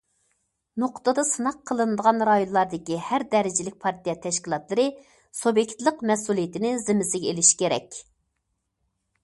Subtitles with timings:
[0.83, 4.85] نۇقتىدا سىناق قىلىنىدىغان رايونلاردىكى ھەر دەرىجىلىك پارتىيە تەشكىلاتلىرى
[5.43, 8.03] سۇبيېكتلىق مەسئۇلىيىتىنى زىممىسىگە ئېلىشى كېرەك.